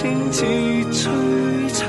[0.00, 1.88] 清似璀璨。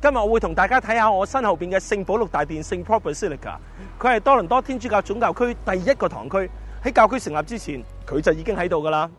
[0.00, 3.58] 今日我會同大家睇下我身後邊嘅聖保禄大殿聖 Paul Basilica，
[4.00, 6.48] 佢係多倫多天主教總教區第一個堂區。
[6.82, 9.10] 喺教區成立之前，佢就已經喺度噶啦。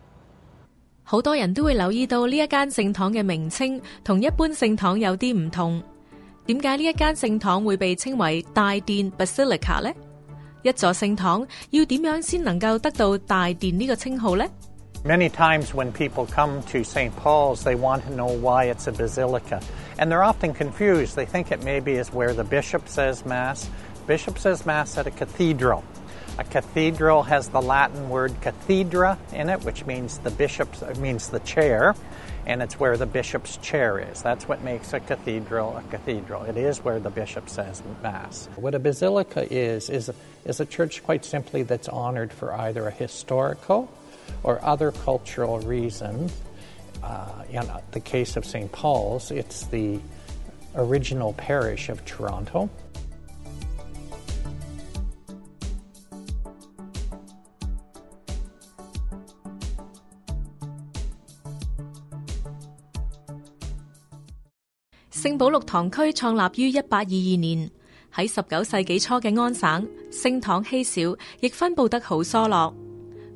[1.04, 5.84] 好多人都會留意到呢一間聖堂嘅名稱同一般聖堂有啲唔同。
[6.46, 9.92] 點解呢一間聖堂會被稱為大殿 Basilica 呢？
[10.62, 14.46] 一座聖堂要點樣先能夠得到大殿呢個稱號呢
[15.06, 17.12] ？Many times when people come to St.
[17.22, 19.60] Paul's, they want to know why it's a basilica.
[19.98, 21.16] And they're often confused.
[21.18, 23.70] They think it maybe is where the bishop says Mass.
[24.08, 25.84] Bishop says Mass at a cathedral.
[26.40, 31.30] A cathedral has the Latin word cathedra in it, which means the bishop's, it means
[31.30, 31.94] the chair,
[32.48, 34.24] and it's where the bishop's chair is.
[34.24, 36.44] That's what makes a cathedral a cathedral.
[36.44, 38.50] It is where the bishop says Mass.
[38.56, 40.10] What a basilica is, is,
[40.44, 43.92] is a church quite simply that's honored for either a historical
[44.42, 46.34] or other cultural reasons.
[47.04, 48.72] Uh, in the case of St.
[48.72, 50.00] Paul's, it's the
[50.76, 52.70] original parish of Toronto.
[65.23, 67.71] 聖保祿堂區創立於一八二二年，
[68.15, 72.75] 喺十九世紀初嘅安省，聖堂稀少，亦分佈得好疏落。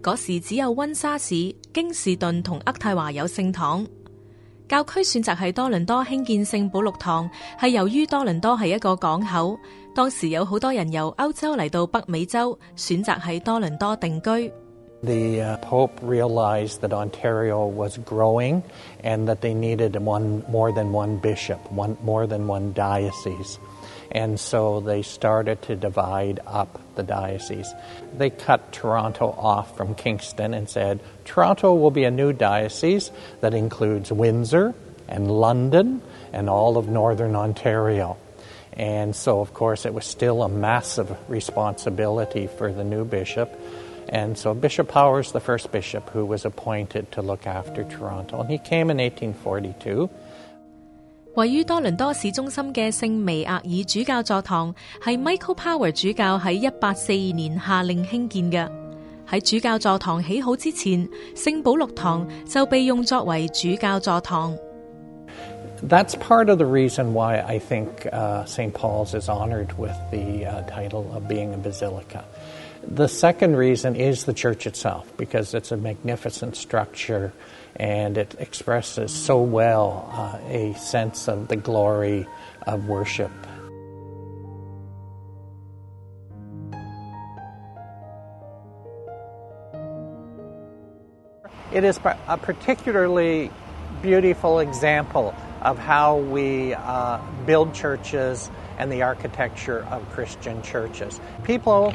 [0.02, 3.86] 嗰時只有溫莎市、京士頓同渥太華有聖堂。
[4.68, 9.58] 教區選擇喺多倫多興建聖保祿堂，係由於多倫多係一個港口，
[9.94, 14.52] 當時有好多人由歐洲嚟到北美洲，選擇喺多倫多定居。
[15.07, 18.61] The uh, Pope realized that Ontario was growing
[19.05, 23.57] and that they needed one more than one bishop, one more than one diocese.
[24.11, 27.73] And so they started to divide up the diocese.
[28.17, 33.53] They cut Toronto off from Kingston and said Toronto will be a new diocese that
[33.53, 34.75] includes Windsor
[35.07, 36.01] and London
[36.33, 38.17] and all of northern Ontario.
[38.73, 43.57] And so, of course, it was still a massive responsibility for the new bishop.
[44.09, 48.49] And so Bishop Power's the first bishop who was appointed to look after Toronto, and
[48.49, 50.09] he came in 1842。
[51.35, 55.91] 位於多倫多市中心嘅聖彌額爾主教座堂係 Michael Power
[66.15, 68.73] part of the reason why I think uh, St.
[68.73, 72.23] Paul's is honored with the uh, title of being a basilica.
[72.89, 77.33] The second reason is the church itself, because it's a magnificent structure
[77.75, 82.25] and it expresses so well uh, a sense of the glory
[82.65, 83.31] of worship.
[91.73, 93.51] It is a particularly
[94.01, 98.49] beautiful example of how we uh, build churches
[98.79, 101.19] and the architecture of Christian churches.
[101.43, 101.93] People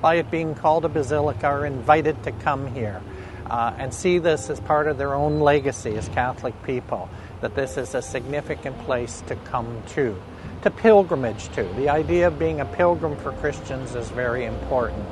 [0.00, 3.00] by it being called a basilica, are invited to come here
[3.46, 7.08] uh, and see this as part of their own legacy as Catholic people,
[7.40, 10.20] that this is a significant place to come to,
[10.62, 11.62] to pilgrimage to.
[11.76, 15.06] The idea of being a pilgrim for Christians is very important.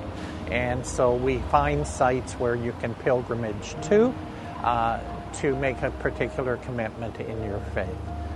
[0.50, 4.14] And so we find sites where you can pilgrimage to
[4.62, 5.00] uh,
[5.40, 7.88] to make a particular commitment in your faith.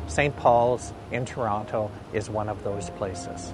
[0.06, 0.36] St.
[0.36, 3.52] Paul's in Toronto is one of those places.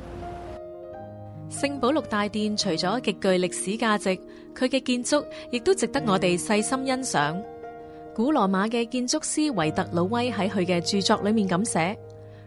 [1.58, 4.10] 聖保禄大殿除咗極具歷史價值，
[4.54, 7.42] 佢嘅建築亦都值得我哋細心欣賞。
[8.14, 11.98] 古羅馬嘅建築師維特魯威喺佢嘅著作裏面咁寫：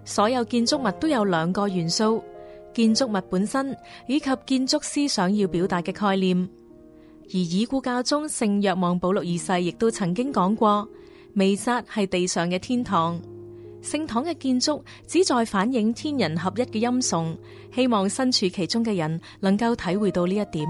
[0.06, 2.24] 所有建築物都有兩個元素，
[2.72, 3.76] 建築物本身
[4.06, 6.48] 以及建築師想要表達嘅概念。
[7.32, 10.88] 而已故教宗聖若望保禄二世亦都曾經講過，
[11.36, 13.20] 彌撒係地上嘅天堂。
[13.82, 17.38] 圣堂嘅建筑旨在反映天人合一嘅音頌，
[17.74, 20.68] 希望身处其中嘅人能够体会到呢一点。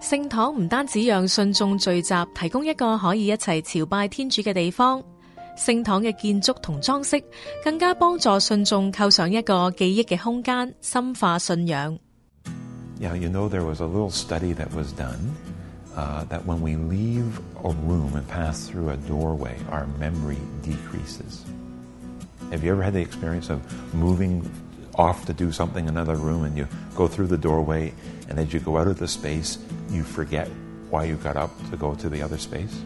[0.00, 5.02] 圣堂唔单止让信众聚集，提供一个可以一齐朝拜天主嘅地方，
[5.56, 7.20] 圣堂嘅建筑同装饰
[7.64, 11.98] 更加帮助信眾構上一个记忆嘅空间，深化信仰。
[13.00, 15.34] Yeah, you know, there was a little study that was done
[15.96, 21.42] uh, that when we leave a room and pass through a doorway, our memory decreases.
[22.50, 24.50] Have you ever had the experience of moving
[24.94, 27.92] off to do something in another room and you go through the doorway
[28.28, 29.58] and as you go out of the space,
[29.90, 30.48] you forget
[30.88, 32.82] why you got up to go to the other space?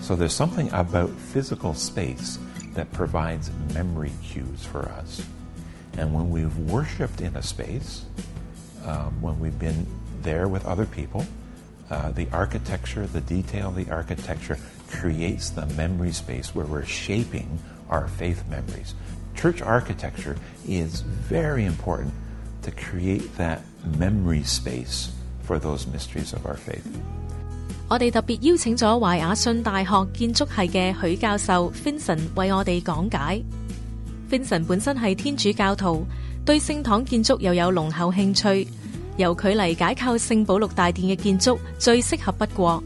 [0.00, 2.38] So there's something about physical space
[2.72, 5.24] that provides memory cues for us.
[5.98, 8.04] And when we've worshiped in a space,
[8.84, 9.86] um, when we've been
[10.22, 11.26] there with other people,
[11.90, 14.58] uh, the architecture, the detail of the architecture
[14.90, 17.58] creates the memory space where we're shaping
[17.89, 18.93] our faith memories.
[19.35, 20.35] Church architecture
[20.67, 22.11] is very important
[22.63, 23.59] to create that
[23.97, 25.09] memory space
[25.43, 26.83] for those mysteries of our faith.
[27.89, 33.41] 我哋特别邀请咗怀雅逊大学建筑系嘅许教授 Vincent 为我哋讲解。
[34.29, 36.05] Vincent 本身系天主教徒，
[36.45, 38.67] 对圣堂建筑又有浓厚兴趣，
[39.17, 42.81] 由佢嚟解构圣保禄大殿嘅建筑最适合不过。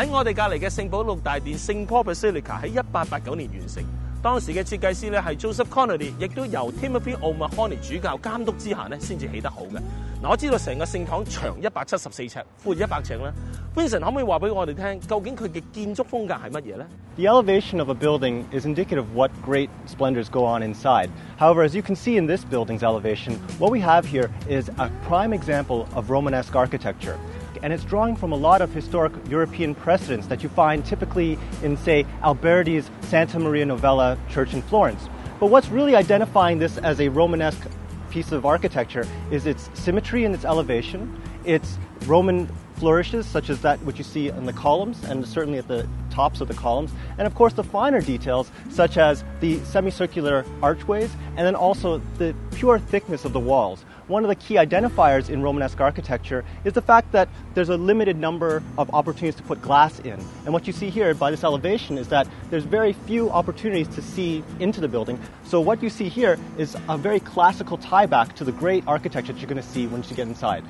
[0.00, 1.86] 喺我哋隔離嘅聖保祿大殿 St.
[1.86, 3.84] Paul Basilica 喺一八八九年完成，
[4.22, 9.76] 當時嘅設計師咧係 Joseph Connolly，亦都由 Timothy O'Mahony 主教監督之下咧先至起得好嘅。
[10.22, 13.30] 嗱，我知道成個聖堂長一百七十四尺，闊一百尺啦。
[13.76, 16.86] Vincent 可唔可以話俾我哋聽，究竟佢嘅建築風格係乜嘢咧
[17.16, 21.10] ？The elevation of a building is indicative of what great splendors go on inside.
[21.38, 24.88] However, as you can see in this building's elevation, what we have here is a
[25.06, 27.18] prime example of Romanesque architecture.
[27.62, 31.76] And it's drawing from a lot of historic European precedents that you find typically in,
[31.76, 35.08] say, Alberti's Santa Maria Novella church in Florence.
[35.38, 37.66] But what's really identifying this as a Romanesque
[38.10, 43.78] piece of architecture is its symmetry and its elevation, its Roman flourishes, such as that
[43.82, 47.26] which you see in the columns and certainly at the tops of the columns, and
[47.26, 52.78] of course the finer details, such as the semicircular archways and then also the pure
[52.78, 57.11] thickness of the walls One of the key identifiers in Romanesque architecture is the fact
[57.13, 60.19] that there's a limited number of opportunities to put glass in.
[60.45, 64.01] And what you see here by this elevation is that there's very few opportunities to
[64.01, 65.17] see into the building.
[65.43, 69.33] So what you see here is a very classical tie back to the great architecture
[69.33, 70.63] that you're going to see once you get inside.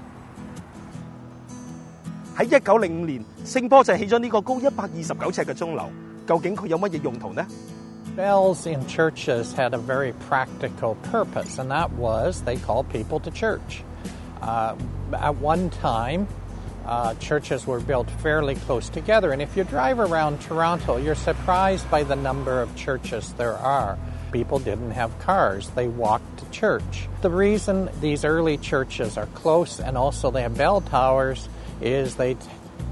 [2.38, 5.90] 喺一九零五年，圣波就起咗呢个高一百二十九尺嘅钟楼，
[6.28, 7.46] 究竟佢有乜嘢用途呢？
[8.17, 13.31] Bells in churches had a very practical purpose, and that was they called people to
[13.31, 13.85] church.
[14.43, 14.77] Uh,
[15.13, 16.27] at one time,
[16.87, 21.89] uh, churches were built fairly close together, and if you drive around Toronto, you're surprised
[21.91, 23.97] by the number of churches there are.
[24.33, 27.09] People didn't have cars, they walked to church.
[27.23, 31.49] The reason these early churches are close and also they have bell towers
[31.81, 32.37] is they,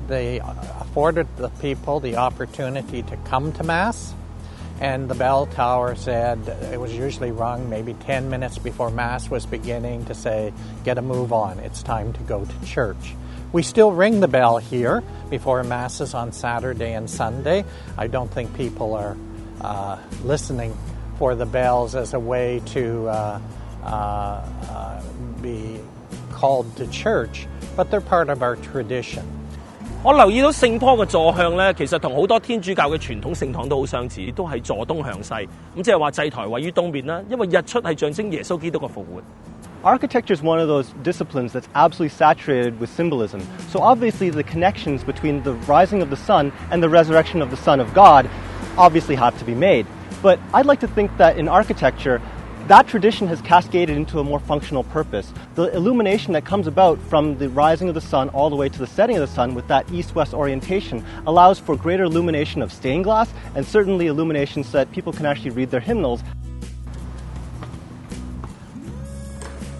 [0.06, 0.40] they
[0.80, 4.14] afforded the people the opportunity to come to Mass.
[4.80, 6.38] And the bell tower said
[6.72, 10.52] it was usually rung maybe 10 minutes before Mass was beginning to say,
[10.84, 13.14] get a move on, it's time to go to church.
[13.50, 17.64] We still ring the bell here before Masses on Saturday and Sunday.
[17.96, 19.16] I don't think people are
[19.60, 20.76] uh, listening
[21.18, 23.40] for the bells as a way to uh,
[23.82, 25.02] uh, uh
[25.40, 25.80] be
[26.30, 29.37] called to church, but they're part of our tradition.
[30.03, 35.33] 我留意到圣坡嘅座向咧，其实同好多天主教嘅传统圣堂都好相似，都系坐东向西。
[35.77, 39.21] 咁即系话祭台位于东面啦，因为日出系象征耶稣基督嘅复活。
[39.83, 43.41] Architecture is one of those disciplines that's absolutely saturated with symbolism.
[43.69, 47.57] So obviously the connections between the rising of the sun and the resurrection of the
[47.57, 48.25] Son of God
[48.77, 49.85] obviously have to be made.
[50.21, 52.21] But I'd like to think that in architecture,
[52.67, 55.33] that tradition has cascaded into a more functional purpose.
[55.55, 58.79] The illumination that comes about from the rising of the sun all the way to
[58.79, 62.71] the setting of the sun with that east west orientation allows for greater illumination of
[62.71, 66.21] stained glass and certainly illumination so that people can actually read their hymnals.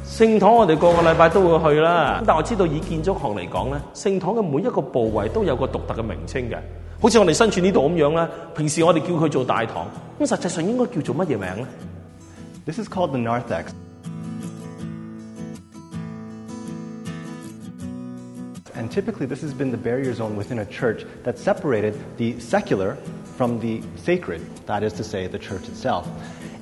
[0.06, 6.58] 圣堂我哋个个礼拜都会去啦，但我知道以建筑学嚟讲咧，圣堂嘅每一个部位都有个独特嘅名称嘅，
[7.02, 8.30] 好似我哋身处呢度咁样啦。
[8.56, 9.88] 平时我哋叫佢做大堂，
[10.20, 11.66] 咁实际上应该叫做乜嘢名咧？
[12.69, 13.73] This is called the narthex.
[18.75, 22.97] And typically, this has been the barrier zone within a church that separated the secular
[23.39, 26.07] from the sacred, that is to say, the church itself.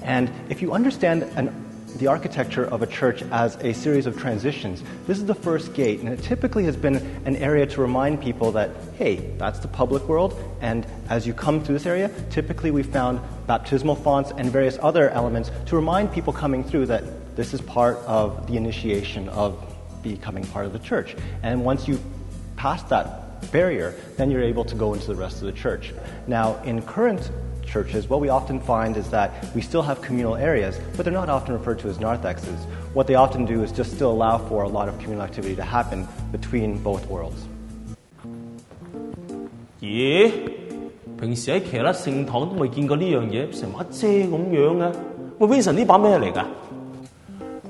[0.03, 1.66] And if you understand an
[1.99, 4.83] the architecture of a church as a series of transitions.
[5.07, 8.53] This is the first gate, and it typically has been an area to remind people
[8.53, 12.83] that, hey, that's the public world, and as you come through this area, typically we
[12.83, 17.61] found baptismal fonts and various other elements to remind people coming through that this is
[17.61, 19.63] part of the initiation of
[20.03, 21.17] becoming part of the church.
[21.43, 21.99] And once you
[22.57, 25.93] pass that barrier, then you're able to go into the rest of the church.
[26.27, 27.31] Now, in current
[27.66, 31.30] churches, what we often find is that we still have communal areas, but they're not
[31.30, 32.60] often referred to as narthexes.
[32.94, 35.64] What they often do is just still allow for a lot of communal activity to
[35.64, 37.48] happen between both worlds.
[39.82, 40.32] 咦？
[41.20, 44.92] 平时喺其他圣堂都未见过呢样嘢，成把遮咁样嘅。
[45.38, 46.46] 喂，Vincent 呢把咩嚟㗎？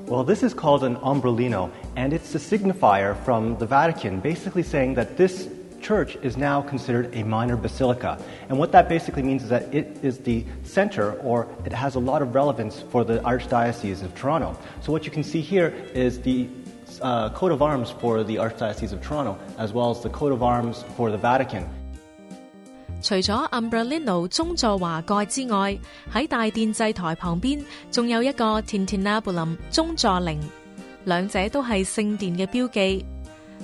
[0.08, 4.94] Well, this is called an ombrellino, and it's a signifier from the Vatican, basically saying
[4.96, 5.48] that this
[5.87, 8.11] church is now considered a minor basilica.
[8.49, 11.99] And what that basically means is that it is the center or it has a
[11.99, 14.49] lot of relevance for the Archdiocese of Toronto.
[14.81, 16.49] So what you can see here is the
[17.01, 20.43] uh, coat of arms for the Archdiocese of Toronto, as well as the coat of
[20.43, 21.65] arms for the Vatican.
[22.99, 24.27] 除咗 Umbrellino
[28.63, 29.57] Tintinnabulum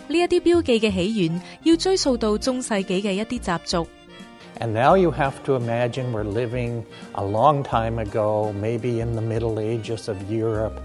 [0.09, 3.87] 呢一啲标记嘅起源要追溯到中世纪嘅一啲习俗。
[4.61, 9.23] And now you have to imagine we're living a long time ago, maybe in the
[9.23, 10.81] Middle Ages of Europe,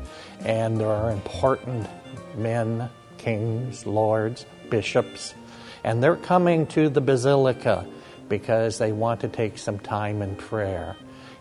[0.45, 1.87] and there are important
[2.37, 5.33] men, kings, lords, bishops,
[5.83, 7.83] and they're coming to the basilica
[8.29, 10.95] because they want to take some time in prayer.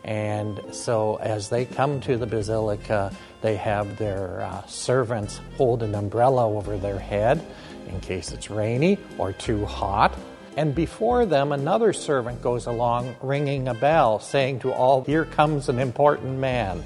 [0.05, 5.95] And so, as they come to the basilica, they have their uh, servants hold an
[5.95, 7.45] umbrella over their head
[7.88, 10.18] in case it's rainy or too hot.
[10.56, 15.70] And before them, another servant goes along ringing a bell, saying to all, Here comes
[15.70, 16.84] an important man.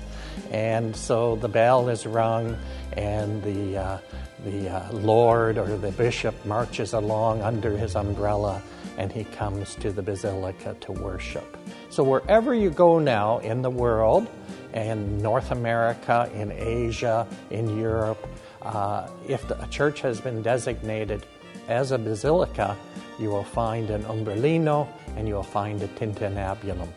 [0.52, 2.58] And so the bell is rung,
[2.94, 3.98] and the, uh,
[4.44, 8.62] the uh, Lord or the bishop marches along under his umbrella,
[8.98, 11.58] and he comes to the basilica to worship.
[11.90, 14.28] So wherever you go now in the world,
[14.74, 18.28] in North America, in Asia, in Europe,
[18.63, 21.21] uh, if the, a church has been designated
[21.69, 22.77] as a basilica,
[23.19, 26.89] you will find an umbrellino and you will find a tintinnabulum.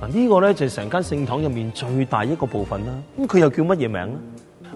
[0.00, 2.92] 嗱，呢个咧就系成间圣堂入面最大一个部分啦。
[3.18, 4.18] 咁佢又叫乜嘢名咧？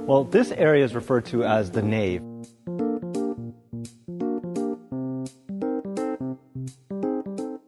[0.07, 2.23] Well, this area is referred to as the nave.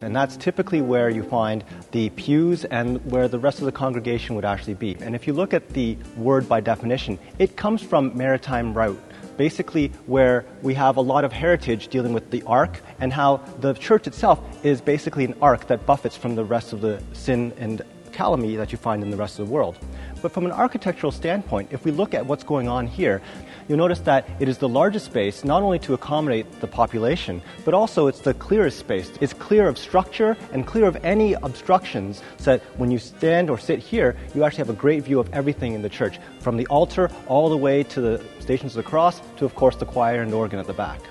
[0.01, 4.36] And that's typically where you find the pews and where the rest of the congregation
[4.36, 4.98] would actually be.
[5.00, 9.00] And if you look at the word by definition, it comes from maritime route,
[9.38, 13.74] basically where we have a lot of heritage dealing with the ark and how the
[13.74, 17.84] church itself is basically an ark that buffets from the rest of the sin and
[18.12, 19.78] calumny that you find in the rest of the world.
[20.24, 23.22] But from an architectural standpoint, if we look at what's going on here,
[23.68, 27.74] you'll notice that it is the largest space not only to accommodate the population, but
[27.74, 29.12] also it's the clearest space.
[29.20, 33.58] It's clear of structure and clear of any obstructions so that when you stand or
[33.58, 36.68] sit here, you actually have a great view of everything in the church, from the
[36.68, 40.22] altar all the way to the stations of the cross to, of course, the choir
[40.22, 41.02] and organ at the back.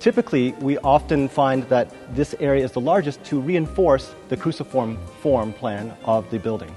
[0.00, 5.52] Typically, we often find that this area is the largest to reinforce the cruciform form
[5.52, 6.74] plan of the building.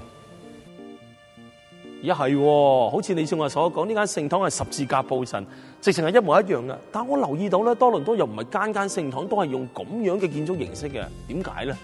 [2.01, 5.43] 一系喎，好似你正话所讲，呢间圣堂系十字架布阵，
[5.81, 6.75] 直情系一模一样嘅。
[6.91, 11.75] 但我留意到咧，多伦多又唔系间间圣堂都系用咁样嘅建筑形式嘅，点解咧？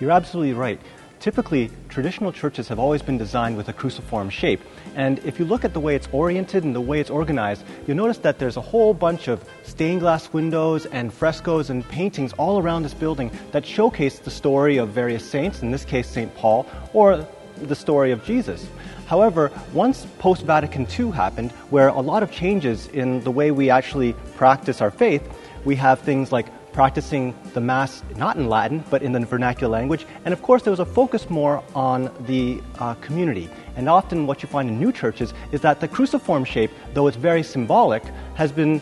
[0.00, 0.78] You're absolutely right.
[1.20, 4.58] Typically, traditional churches have always been designed with a cruciform shape.
[4.94, 7.96] And if you look at the way it's oriented and the way it's organized, you'll
[7.96, 12.60] notice that there's a whole bunch of stained glass windows and frescoes and paintings all
[12.60, 16.34] around this building that showcase the story of various saints, in this case, St.
[16.34, 17.24] Paul, or
[17.67, 18.67] the story of Jesus.
[19.07, 23.69] However, once post Vatican II happened, where a lot of changes in the way we
[23.69, 25.27] actually practice our faith,
[25.65, 30.05] we have things like practicing the Mass not in Latin, but in the vernacular language.
[30.25, 33.49] And of course, there was a focus more on the uh, community.
[33.75, 37.17] And often, what you find in new churches is that the cruciform shape, though it's
[37.17, 38.03] very symbolic,
[38.35, 38.81] has been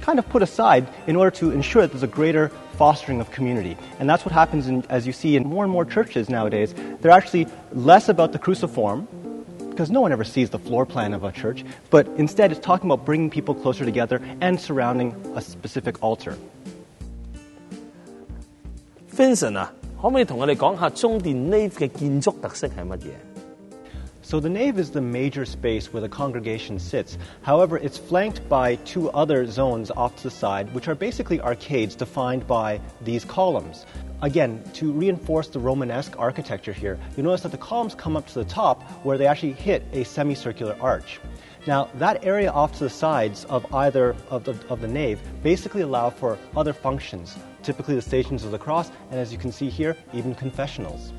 [0.00, 3.76] kind of put aside in order to ensure that there's a greater fostering of community.
[3.98, 6.74] And that's what happens in, as you see in more and more churches nowadays.
[7.00, 9.06] They're actually less about the cruciform,
[9.70, 12.90] because no one ever sees the floor plan of a church, but instead it's talking
[12.90, 16.36] about bringing people closer together and surrounding a specific altar.
[19.12, 21.70] Vincent 啊，可唔可以同我哋講下中殿 Nave
[24.28, 27.16] so the nave is the major space where the congregation sits.
[27.40, 31.94] However, it's flanked by two other zones off to the side, which are basically arcades
[31.94, 33.86] defined by these columns.
[34.20, 38.34] Again, to reinforce the Romanesque architecture here, you notice that the columns come up to
[38.34, 41.20] the top where they actually hit a semicircular arch.
[41.66, 45.80] Now, that area off to the sides of either of the, of the nave basically
[45.80, 49.70] allow for other functions, typically the Stations of the Cross, and as you can see
[49.70, 51.14] here, even confessionals.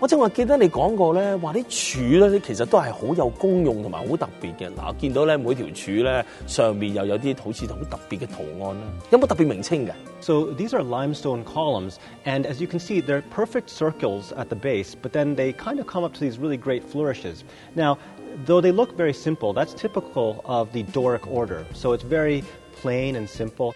[0.00, 4.68] 我正话记得你讲过咧，话啲柱咧其实都系好有功用同埋好特别嘅。
[4.74, 9.92] 嗱，我见到咧每条柱咧上面又有啲好似好特别嘅图案啦，有冇特别名称嘅？
[10.20, 14.56] So these are limestone columns, and as you can see, they're perfect circles at the
[14.56, 17.44] base, but then they kind of come up to these really great flourishes.
[17.74, 17.96] Now,
[18.44, 21.64] though they look very simple, that's typical of the Doric order.
[21.74, 22.44] So it's very
[22.82, 23.74] plain and simple.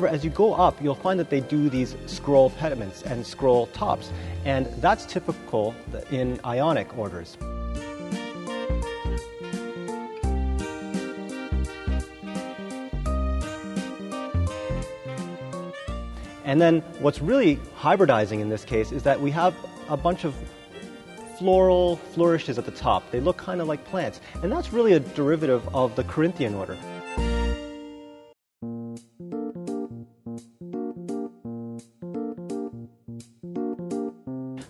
[0.00, 3.66] However, as you go up, you'll find that they do these scroll pediments and scroll
[3.66, 4.10] tops,
[4.46, 5.74] and that's typical
[6.10, 7.36] in Ionic orders.
[16.46, 19.54] And then what's really hybridizing in this case is that we have
[19.90, 20.34] a bunch of
[21.38, 23.02] floral flourishes at the top.
[23.10, 26.78] They look kind of like plants, and that's really a derivative of the Corinthian order.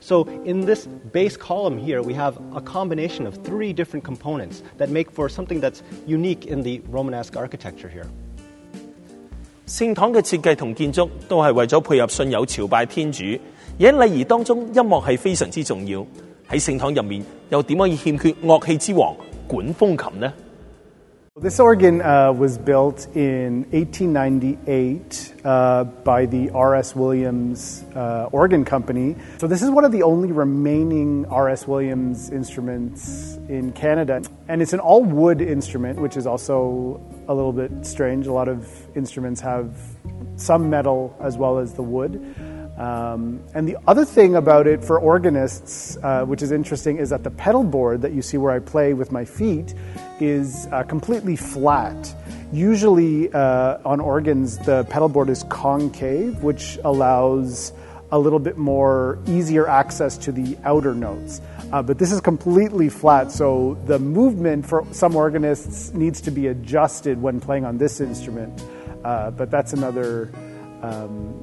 [0.09, 4.89] So in this base column here, we have a combination of three different components that
[4.89, 8.05] make for something that's unique in the Romanesque architecture here.
[9.67, 13.23] 圣堂嘅设计同建筑都系为咗配合信友朝拜天主，
[13.79, 16.05] 而喺礼仪当中，音乐系非常之重要。
[16.47, 19.15] 喺圣堂入面，又点可以欠缺乐器之王
[19.47, 20.31] 管风琴呢？
[21.36, 26.96] This organ uh, was built in 1898 uh, by the R.S.
[26.96, 29.14] Williams uh, Organ Company.
[29.38, 31.68] So, this is one of the only remaining R.S.
[31.68, 34.22] Williams instruments in Canada.
[34.48, 38.26] And it's an all wood instrument, which is also a little bit strange.
[38.26, 39.78] A lot of instruments have
[40.34, 42.16] some metal as well as the wood.
[42.76, 47.22] Um, and the other thing about it for organists, uh, which is interesting, is that
[47.22, 49.74] the pedal board that you see where I play with my feet
[50.20, 52.14] is uh, completely flat.
[52.52, 57.72] Usually uh, on organs, the pedal board is concave, which allows
[58.12, 61.40] a little bit more easier access to the outer notes.
[61.72, 66.48] Uh, but this is completely flat, so the movement for some organists needs to be
[66.48, 68.64] adjusted when playing on this instrument.
[69.04, 70.30] Uh, but that's another
[70.82, 71.40] um,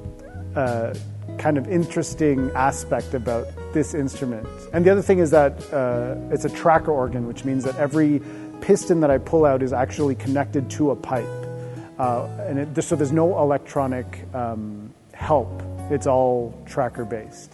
[0.54, 0.94] uh,
[1.38, 4.46] kind of interesting aspect about this instrument.
[4.72, 8.20] And the other thing is that uh, it's a tracker organ, which means that every
[8.60, 11.26] piston that I pull out is actually connected to a pipe.
[11.98, 15.48] Uh, and it, so there's no electronic um, help,
[15.90, 17.50] it's all tracker based.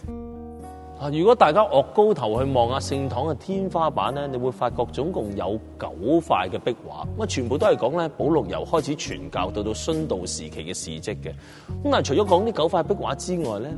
[0.97, 1.09] 啊！
[1.11, 5.87] 如果大家岳高頭去望下聖堂嘅天花板咧，你會發覺總共有九
[6.21, 11.29] 塊嘅壁畫，咁啊全部都係講咧保祿由開始傳教到到殉道時期嘅事蹟嘅。
[11.83, 13.69] 咁但除咗講呢九塊壁畫之外咧，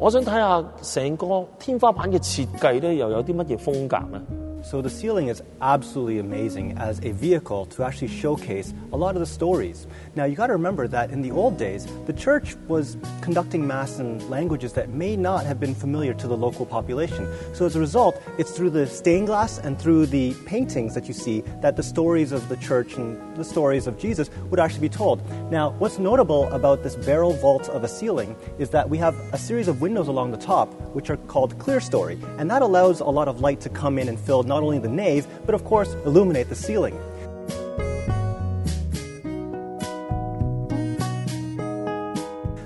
[0.00, 4.20] 我想睇下成個天花板嘅設計咧，又有啲乜嘢風格咧？
[4.62, 9.26] So the ceiling is absolutely amazing as a vehicle to actually showcase a lot of the
[9.26, 9.86] stories.
[10.16, 13.98] Now you got to remember that in the old days, the church was conducting mass
[13.98, 17.28] in languages that may not have been familiar to the local population.
[17.54, 21.14] So as a result, it's through the stained glass and through the paintings that you
[21.14, 24.88] see that the stories of the church and the stories of Jesus would actually be
[24.88, 25.22] told.
[25.50, 29.38] Now, what's notable about this barrel vault of a ceiling is that we have a
[29.38, 33.28] series of windows along the top which are called clerestory, and that allows a lot
[33.28, 36.48] of light to come in and fill not only the nave, but of course illuminate
[36.48, 36.98] the ceiling.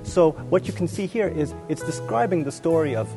[0.05, 3.09] So, what you can see here is it's describing the story of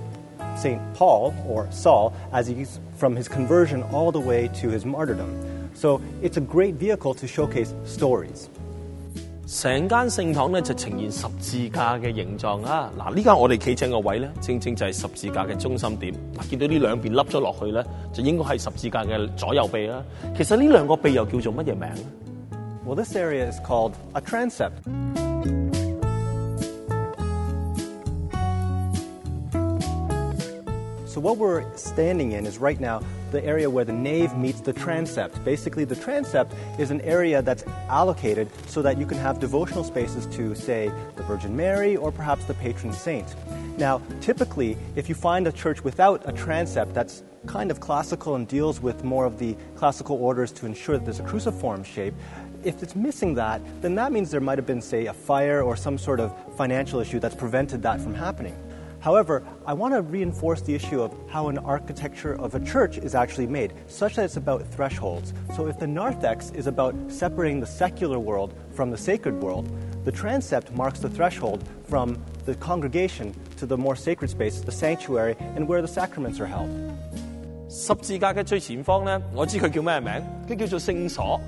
[0.58, 0.82] St.
[0.93, 5.69] Paul, or Saul, as he's from his conversion all the way to his martyrdom.
[5.73, 8.49] So, it's a great vehicle to showcase stories.
[9.46, 12.88] 成間聖堂咧就呈現十字架嘅形狀啊！
[12.96, 16.14] 嗱，呢間我哋企正個位咧，正正就係十字架嘅中心點。
[16.37, 20.02] 嗱，見到呢兩邊凹咗落去咧，就應該係十字架嘅左右臂啦。
[20.37, 22.04] 其實呢兩個臂又叫做乜嘢名咧？
[22.87, 25.23] Well, this area is called a transept.
[31.15, 33.01] So, what we're standing in is right now
[33.32, 35.41] the area where the nave meets the transept.
[35.45, 40.25] Basically, the transept is an area that's allocated so that you can have devotional spaces
[40.36, 43.34] to, say, the Virgin Mary or perhaps the patron saint.
[43.78, 48.45] Now, typically, if you find a church without a transept that's kind of classical and
[48.45, 52.13] deals with more of the classical orders to ensure that there's a cruciform shape,
[52.65, 55.78] if it's missing that, then that means there might have been, say, a fire or
[55.78, 58.54] some sort of financial issue that's prevented that from happening.
[59.04, 63.14] However, I want to reinforce the issue of how an architecture of a church is
[63.14, 65.33] actually made, such that it's about thresholds.
[65.56, 69.68] So if the narthex is about separating the secular world from the sacred world,
[70.04, 75.37] the transept marks the threshold from the congregation to the more sacred space, the sanctuary,
[75.56, 76.68] and where the sacraments are held.
[77.68, 81.40] 十字架嘅最前方咧，我知佢叫咩名，佢叫做圣所。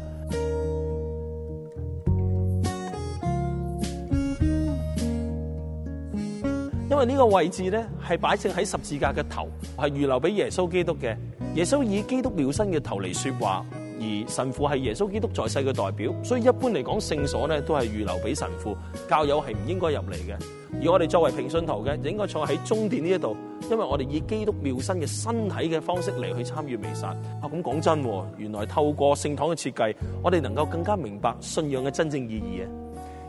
[6.98, 11.16] 因為呢個位置咧係擺正喺十字架嘅頭，係預留俾耶穌基督嘅。
[11.54, 13.64] 耶穌以基督妙身嘅頭嚟說話，
[14.00, 18.76] 而神父係耶穌基督在世嘅代表，所以一般嚟講聖所咧都係預留俾神父，
[19.08, 20.36] 教友係唔應該入嚟嘅。
[20.84, 23.38] 而我哋作為平信徒嘅，就應該坐喺中殿呢一度，
[23.70, 27.10] 因為我哋以基督妙身嘅身體嘅方式嚟去參與彌撒。
[27.10, 28.04] 啊，咁講真，
[28.40, 32.70] 原來透過聖堂嘅設計，我哋能夠更加明白信仰嘅真正意義啊！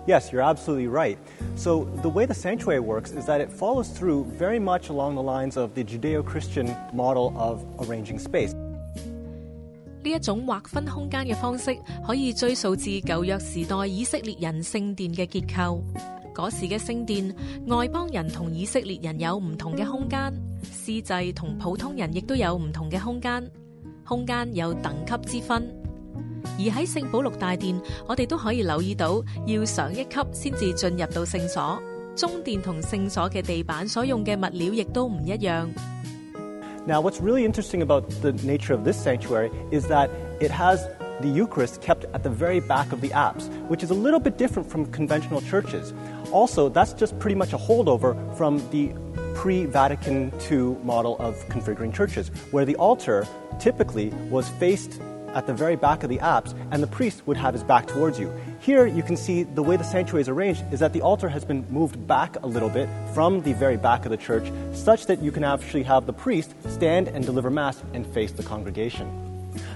[0.08, 1.18] Yes, you're absolutely right.
[1.56, 5.24] So, the way the sanctuary works is that it follows through very much along the
[5.24, 8.54] lines of the Judeo Christian model of arranging space.
[10.04, 15.82] 呢一种划分空间嘅方式，可以追溯至旧约时代以色列人圣殿嘅结构。
[16.36, 17.34] 嗰时嘅圣殿，
[17.68, 23.50] 外邦人同以色列人有唔同嘅空间，司祭同普通人亦都有唔同嘅空间，
[24.06, 25.74] 空间有等级之分。
[26.58, 31.82] 而喺圣保禄大殿，我哋都可以留意到，要上一级先至进入到圣所。
[32.16, 35.68] 中殿同圣所嘅地板所用嘅物料亦都唔一样。
[36.86, 40.86] Now, what's really interesting about the nature of this sanctuary is that it has
[41.22, 44.38] the Eucharist kept at the very back of the apse, which is a little bit
[44.38, 45.94] different from conventional churches.
[46.32, 48.92] Also, that's just pretty much a holdover from the
[49.34, 53.26] pre Vatican II model of configuring churches, where the altar
[53.60, 55.00] typically was faced
[55.34, 58.20] at the very back of the apse, and the priest would have his back towards
[58.20, 58.32] you.
[58.60, 61.44] Here, you can see the way the sanctuary is arranged is that the altar has
[61.44, 65.24] been moved back a little bit from the very back of the church, such that
[65.24, 69.08] you can actually have the priest stand and deliver Mass and face the congregation.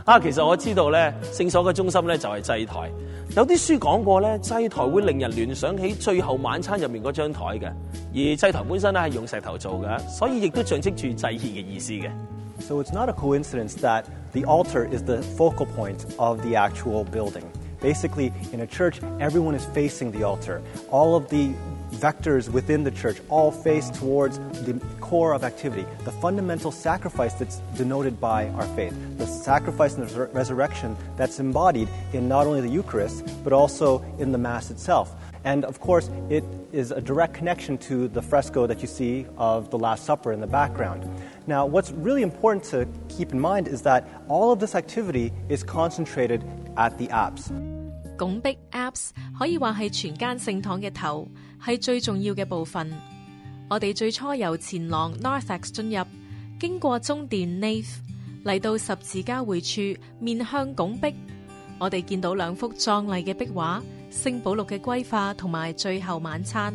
[0.05, 2.91] 啊，其实我知道咧，圣所嘅中心咧就系祭台。
[3.35, 7.65] 有啲书讲过咧，祭台会令人联想起最后晚餐入面嗰张台嘅，
[8.13, 12.09] 而祭台本身咧系用石头做嘅，所以亦都象征住祭献嘅意思嘅。
[12.59, 17.04] So it's not a coincidence that the altar is the focal point of the actual
[17.04, 17.50] building.
[17.80, 20.62] Basically, in a church, everyone is facing the altar.
[20.90, 21.52] All of the
[21.92, 27.58] vectors within the church all face towards the core of activity, the fundamental sacrifice that's
[27.76, 32.60] denoted by our faith, the sacrifice and the resur- resurrection that's embodied in not only
[32.60, 35.14] the Eucharist, but also in the Mass itself.
[35.43, 39.69] And of course, it is a direct connection to the fresco that you see of
[39.69, 41.03] the Last Supper in the background.
[41.45, 45.63] Now, what's really important to keep in mind is that all of this activity is
[45.63, 46.41] concentrated
[46.75, 47.51] at the apse.
[48.17, 51.27] 拱壁 apse 可以话系全间圣堂嘅头，
[51.63, 52.91] 系最重要嘅部分。
[53.69, 56.05] 我哋最初由前廊 narthex 进入，
[56.59, 57.87] 经过中殿 nave
[58.43, 61.13] 嚟到十字交汇处，面向拱壁，
[61.82, 66.72] 我哋見到兩幅壯麗嘅壁畫，聖保祿嘅歸化同埋最後晚餐。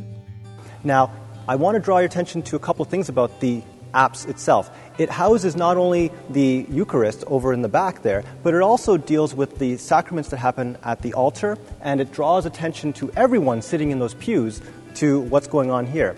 [0.84, 1.10] Now,
[1.46, 3.62] I want to draw your attention to a couple of things about the
[3.94, 4.66] apse itself.
[4.98, 9.34] It houses not only the Eucharist over in the back there, but it also deals
[9.34, 13.92] with the sacraments that happen at the altar, and it draws attention to everyone sitting
[13.92, 14.60] in those pews
[14.96, 16.16] to what's going on here.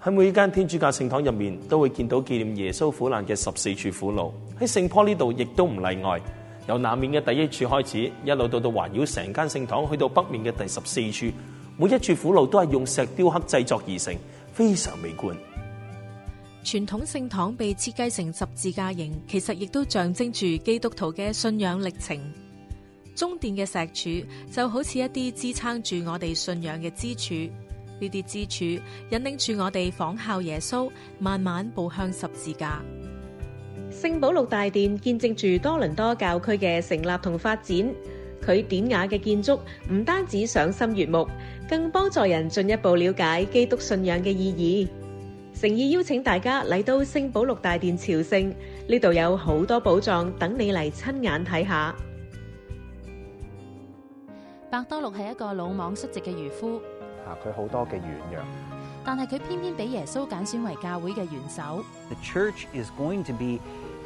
[0.00, 4.32] 喺每間天主教聖堂入面，都會見到紀念耶穌苦難嘅十四處苦路。
[4.60, 6.20] 喺聖坡呢度亦都唔例外，
[6.68, 11.34] 由南面嘅第一處開始，一路到到環繞成間聖堂，去到北面嘅第十四處，
[11.78, 14.14] 每一處苦路都係用石雕刻製作而成，
[14.52, 15.34] 非常美觀。
[16.62, 22.20] 傳統聖堂被設計成十字架形，其實亦都象徵住基督徒嘅信仰歷程。
[23.14, 23.86] 中殿嘅石
[24.22, 27.50] 柱就好似一啲支撐住我哋信仰嘅支柱，
[27.98, 28.64] 呢啲支柱
[29.10, 32.82] 引領住我哋仿效耶穌，慢慢步向十字架。
[34.00, 37.76] 聖保祿大殿見證住多倫多教區嘅成立同發展，
[38.40, 39.58] 佢典雅嘅建築
[39.90, 41.28] 唔單止賞心悅目，
[41.68, 44.88] 更幫助人進一步了解基督信仰嘅意
[45.56, 45.60] 義。
[45.60, 48.54] 誠意邀請大家嚟到聖保祿大殿朝聖，
[48.86, 51.92] 呢度有好多寶藏等你嚟親眼睇下。
[54.70, 56.76] 伯多祿係一個魯莽率直嘅漁夫，
[57.26, 58.44] 啊，佢好多嘅軟弱。
[59.04, 61.82] 但係佢偏偏俾耶穌揀選為教會嘅元首。
[62.08, 63.58] The church is going to be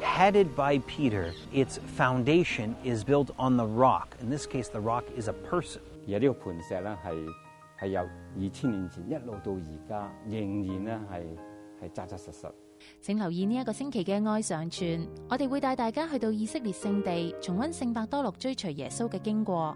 [0.03, 1.33] headed by Peter.
[1.51, 4.09] Its foundation is built on the rock.
[4.21, 5.79] In this case, the rock is a person.
[6.07, 7.27] 而呢個磐石咧係
[7.79, 11.23] 係由二千年前一路到而家，仍然咧係
[11.87, 12.51] 係扎扎實實。
[13.01, 19.75] 请留意呢一个星期嘅爱上传，我哋会带大家去到以色列圣地，重温圣伯多禄追随耶稣嘅經過。